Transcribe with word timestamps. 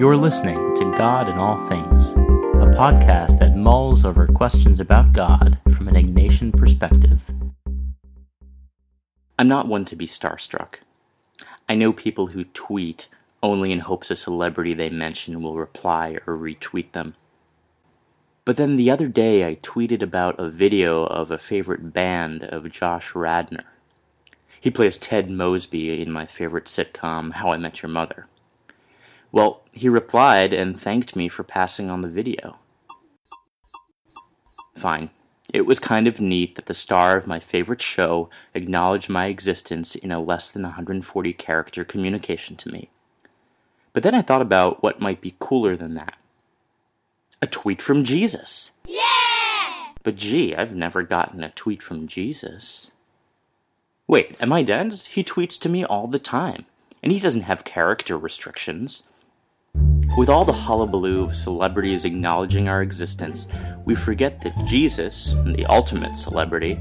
You're 0.00 0.16
listening 0.16 0.74
to 0.76 0.94
God 0.96 1.28
in 1.28 1.34
All 1.34 1.58
Things, 1.68 2.12
a 2.12 2.72
podcast 2.74 3.38
that 3.38 3.54
mulls 3.54 4.02
over 4.02 4.26
questions 4.26 4.80
about 4.80 5.12
God 5.12 5.58
from 5.74 5.88
an 5.88 5.94
Ignatian 5.94 6.56
perspective. 6.56 7.30
I'm 9.38 9.46
not 9.46 9.68
one 9.68 9.84
to 9.84 9.96
be 9.96 10.06
starstruck. 10.06 10.76
I 11.68 11.74
know 11.74 11.92
people 11.92 12.28
who 12.28 12.44
tweet 12.44 13.08
only 13.42 13.72
in 13.72 13.80
hopes 13.80 14.10
a 14.10 14.16
celebrity 14.16 14.72
they 14.72 14.88
mention 14.88 15.42
will 15.42 15.58
reply 15.58 16.16
or 16.26 16.34
retweet 16.34 16.92
them. 16.92 17.14
But 18.46 18.56
then 18.56 18.76
the 18.76 18.90
other 18.90 19.06
day 19.06 19.46
I 19.46 19.56
tweeted 19.56 20.00
about 20.00 20.40
a 20.40 20.48
video 20.48 21.04
of 21.04 21.30
a 21.30 21.36
favorite 21.36 21.92
band 21.92 22.44
of 22.44 22.70
Josh 22.70 23.14
Radnor. 23.14 23.64
He 24.62 24.70
plays 24.70 24.96
Ted 24.96 25.30
Mosby 25.30 26.00
in 26.00 26.10
my 26.10 26.24
favorite 26.24 26.64
sitcom, 26.64 27.32
How 27.32 27.52
I 27.52 27.58
Met 27.58 27.82
Your 27.82 27.90
Mother. 27.90 28.24
Well, 29.32 29.62
he 29.72 29.88
replied 29.88 30.52
and 30.52 30.78
thanked 30.78 31.14
me 31.14 31.28
for 31.28 31.44
passing 31.44 31.88
on 31.90 32.00
the 32.00 32.08
video. 32.08 32.58
Fine. 34.74 35.10
It 35.52 35.66
was 35.66 35.78
kind 35.78 36.06
of 36.06 36.20
neat 36.20 36.54
that 36.54 36.66
the 36.66 36.74
star 36.74 37.16
of 37.16 37.26
my 37.26 37.40
favorite 37.40 37.82
show 37.82 38.30
acknowledged 38.54 39.08
my 39.08 39.26
existence 39.26 39.94
in 39.94 40.12
a 40.12 40.20
less 40.20 40.50
than 40.50 40.62
140 40.62 41.32
character 41.32 41.84
communication 41.84 42.56
to 42.56 42.70
me. 42.70 42.88
But 43.92 44.02
then 44.04 44.14
I 44.14 44.22
thought 44.22 44.42
about 44.42 44.82
what 44.82 45.00
might 45.00 45.20
be 45.20 45.34
cooler 45.38 45.76
than 45.76 45.94
that. 45.94 46.14
A 47.42 47.46
tweet 47.46 47.82
from 47.82 48.04
Jesus. 48.04 48.70
Yeah! 48.86 49.00
But 50.02 50.16
gee, 50.16 50.54
I've 50.54 50.74
never 50.74 51.02
gotten 51.02 51.42
a 51.42 51.50
tweet 51.50 51.82
from 51.82 52.06
Jesus. 52.06 52.90
Wait, 54.06 54.36
am 54.40 54.52
I 54.52 54.62
dead? 54.62 54.92
He 54.92 55.24
tweets 55.24 55.58
to 55.60 55.68
me 55.68 55.84
all 55.84 56.06
the 56.06 56.18
time, 56.18 56.66
and 57.02 57.12
he 57.12 57.20
doesn't 57.20 57.42
have 57.42 57.64
character 57.64 58.16
restrictions. 58.16 59.08
With 60.16 60.28
all 60.28 60.44
the 60.44 60.52
hullabaloo 60.52 61.22
of 61.22 61.36
celebrities 61.36 62.04
acknowledging 62.04 62.68
our 62.68 62.82
existence, 62.82 63.46
we 63.84 63.94
forget 63.94 64.42
that 64.42 64.66
Jesus, 64.66 65.34
the 65.44 65.64
ultimate 65.66 66.18
celebrity, 66.18 66.78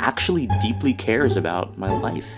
actually 0.00 0.48
deeply 0.60 0.92
cares 0.92 1.36
about 1.36 1.78
my 1.78 1.90
life. 1.90 2.28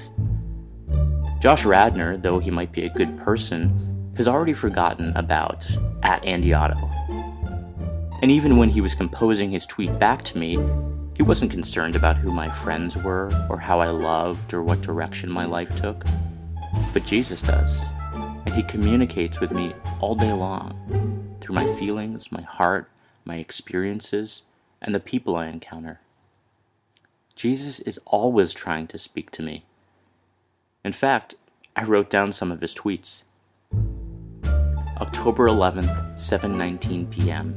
Josh 1.41 1.65
Radnor, 1.65 2.19
though 2.19 2.39
he 2.39 2.51
might 2.51 2.71
be 2.71 2.85
a 2.85 2.91
good 2.91 3.17
person, 3.17 4.13
has 4.17 4.29
already 4.29 4.53
forgotten 4.53 5.17
about 5.17 5.67
at 6.03 6.23
Andy 6.23 6.53
Otto. 6.53 6.91
And 8.21 8.31
even 8.31 8.59
when 8.59 8.69
he 8.69 8.83
was 8.83 8.95
composing 8.95 9.51
his 9.51 9.65
tweet 9.65 9.99
back 9.99 10.23
to 10.25 10.39
me, 10.39 10.59
he 11.17 11.23
wasn't 11.23 11.51
concerned 11.51 11.97
about 11.97 12.19
who 12.19 12.31
my 12.31 12.51
friends 12.51 12.95
were, 12.95 13.31
or 13.49 13.59
how 13.59 13.81
I 13.81 13.89
loved, 13.89 14.53
or 14.53 14.63
what 14.63 14.83
direction 14.83 15.31
my 15.31 15.47
life 15.47 15.75
took. 15.77 16.05
But 16.93 17.07
Jesus 17.07 17.41
does 17.41 17.81
and 18.51 18.57
He 18.57 18.65
communicates 18.65 19.39
with 19.39 19.53
me 19.53 19.73
all 20.01 20.17
day 20.17 20.33
long 20.33 21.37
through 21.41 21.55
my 21.55 21.73
feelings, 21.75 22.33
my 22.33 22.43
heart, 22.43 22.91
my 23.25 23.37
experiences, 23.37 24.43
and 24.83 24.93
the 24.93 24.99
people 24.99 25.37
I 25.37 25.47
encounter. 25.47 26.01
Jesus 27.37 27.79
is 27.79 28.01
always 28.07 28.53
trying 28.53 28.89
to 28.89 28.99
speak 28.99 29.31
to 29.33 29.43
me. 29.43 29.65
In 30.85 30.91
fact, 30.91 31.37
I 31.77 31.85
wrote 31.85 32.11
down 32.11 32.33
some 32.33 32.51
of 32.51 32.61
his 32.61 32.75
tweets. 32.75 33.23
October 35.01 35.47
11th, 35.47 36.17
7:19 36.17 37.09
p.m. 37.09 37.53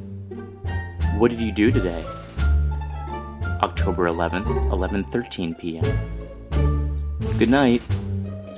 What 1.17 1.31
did 1.31 1.41
you 1.41 1.51
do 1.51 1.71
today? 1.71 2.05
October 3.63 4.05
11th, 4.05 4.45
11:13 4.69 5.57
p.m. 5.57 7.39
Good 7.39 7.49
night. 7.49 7.81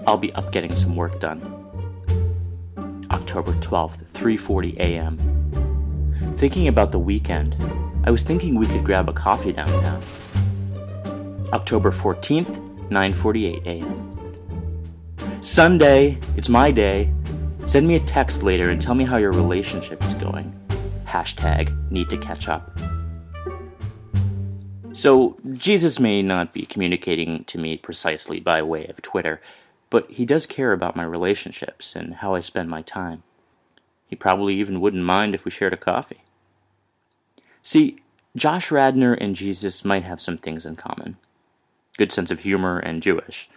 I'll 0.06 0.18
be 0.18 0.34
up 0.34 0.52
getting 0.52 0.76
some 0.76 0.98
work 0.98 1.22
done. 1.22 1.65
October 3.36 3.60
12th, 3.60 4.06
3:40 4.14 4.78
a.m. 4.78 5.18
Thinking 6.38 6.70
about 6.70 6.94
the 6.94 7.00
weekend, 7.00 7.58
I 8.06 8.10
was 8.10 8.24
thinking 8.24 8.56
we 8.56 8.66
could 8.66 8.86
grab 8.86 9.10
a 9.10 9.14
coffee 9.14 9.52
downtown. 9.52 10.02
October 11.52 11.92
14th, 11.92 12.58
9:48 12.88 13.66
a.m. 13.66 15.42
Sunday, 15.42 16.18
it's 16.38 16.48
my 16.48 16.72
day. 16.72 17.14
Send 17.66 17.86
me 17.86 17.96
a 17.96 18.00
text 18.00 18.42
later 18.42 18.70
and 18.70 18.82
tell 18.82 18.96
me 18.96 19.04
how 19.04 19.18
your 19.18 19.34
relationship 19.34 20.02
is 20.06 20.14
going. 20.14 20.58
Hashtag 21.06 21.76
need 21.92 22.10
to 22.12 22.18
catch 22.18 22.48
up. 22.48 22.80
So, 24.94 25.36
Jesus 25.58 26.00
may 26.00 26.22
not 26.22 26.54
be 26.54 26.66
communicating 26.66 27.44
to 27.52 27.58
me 27.58 27.76
precisely 27.76 28.40
by 28.40 28.62
way 28.62 28.88
of 28.88 29.02
Twitter, 29.02 29.42
but 29.96 30.12
he 30.12 30.26
does 30.26 30.46
care 30.46 30.74
about 30.74 30.98
my 30.98 31.06
relationships 31.06 31.96
and 31.96 32.16
how 32.16 32.36
I 32.36 32.42
spend 32.42 32.70
my 32.70 32.82
time. 32.82 33.24
He 34.06 34.18
probably 34.18 34.56
even 34.56 34.82
wouldn't 34.82 35.06
mind 35.06 35.34
if 35.34 35.46
we 35.46 35.52
shared 35.52 35.72
a 35.72 35.78
coffee. 35.78 36.26
See, 37.64 38.00
Josh 38.36 38.72
Radnor 38.72 39.14
and 39.14 39.38
Jesus 39.38 39.86
might 39.86 40.04
have 40.04 40.20
some 40.20 40.38
things 40.38 40.66
in 40.66 40.76
common 40.76 41.16
good 41.98 42.12
sense 42.12 42.30
of 42.30 42.42
humor 42.42 42.78
and 42.78 43.02
Jewish. 43.02 43.50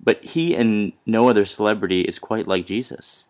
But 0.00 0.24
he 0.24 0.54
and 0.54 0.94
no 1.04 1.28
other 1.28 1.44
celebrity 1.44 2.00
is 2.00 2.18
quite 2.18 2.48
like 2.48 2.64
Jesus. 2.64 3.24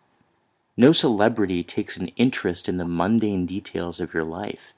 No 0.77 0.93
celebrity 0.93 1.65
takes 1.65 1.97
an 1.97 2.07
interest 2.15 2.69
in 2.69 2.77
the 2.77 2.85
mundane 2.85 3.45
details 3.45 3.99
of 3.99 4.13
your 4.13 4.23
life. 4.23 4.71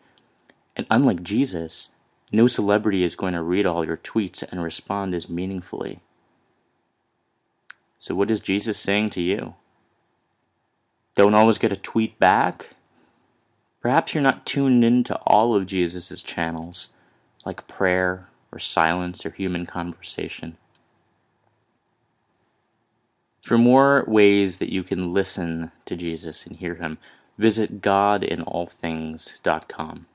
And 0.75 0.87
unlike 0.89 1.21
Jesus, 1.21 1.89
no 2.31 2.47
celebrity 2.47 3.03
is 3.03 3.13
going 3.13 3.33
to 3.33 3.43
read 3.43 3.67
all 3.67 3.85
your 3.85 3.97
tweets 3.97 4.41
and 4.41 4.63
respond 4.63 5.13
as 5.13 5.29
meaningfully. 5.29 5.99
So, 7.99 8.15
what 8.15 8.31
is 8.31 8.39
Jesus 8.39 8.77
saying 8.77 9.09
to 9.11 9.21
you? 9.21 9.53
Don't 11.15 11.35
always 11.35 11.57
get 11.57 11.73
a 11.73 11.77
tweet 11.77 12.17
back? 12.17 12.69
Perhaps 13.81 14.13
you're 14.13 14.23
not 14.23 14.45
tuned 14.45 14.85
into 14.85 15.15
all 15.25 15.55
of 15.55 15.65
Jesus' 15.65 16.23
channels, 16.23 16.89
like 17.45 17.67
prayer 17.67 18.29
or 18.51 18.59
silence 18.59 19.25
or 19.25 19.31
human 19.31 19.65
conversation. 19.65 20.57
For 23.41 23.57
more 23.57 24.03
ways 24.07 24.59
that 24.59 24.71
you 24.71 24.83
can 24.83 25.13
listen 25.13 25.71
to 25.85 25.95
Jesus 25.95 26.45
and 26.45 26.57
hear 26.57 26.75
him, 26.75 26.99
visit 27.37 27.81
godinallthings.com. 27.81 30.05